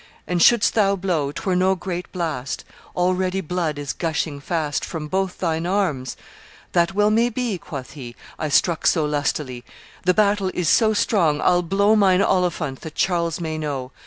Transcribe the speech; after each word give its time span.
And 0.25 0.41
shouldst 0.41 0.73
thou 0.73 0.95
blow, 0.95 1.31
'twere 1.31 1.55
no 1.55 1.75
great 1.75 2.11
blast; 2.11 2.65
Already 2.95 3.39
blood 3.39 3.77
is 3.77 3.93
gushing 3.93 4.39
fast 4.39 4.83
From 4.83 5.07
both 5.07 5.37
thine 5.37 5.67
arms.' 5.67 6.17
'That 6.71 6.95
well 6.95 7.11
may 7.11 7.29
be,' 7.29 7.59
Quoth 7.59 7.91
he, 7.91 8.15
'I 8.39 8.49
struck 8.49 8.87
so 8.87 9.05
lustily! 9.05 9.63
The 10.01 10.15
battle 10.15 10.49
is 10.55 10.75
too 10.75 10.95
strong: 10.95 11.39
I'll 11.41 11.61
blow 11.61 11.95
Mine 11.95 12.23
Olifant, 12.23 12.79
that 12.81 12.95
Charles 12.95 13.39
may 13.39 13.59
know. 13.59 13.91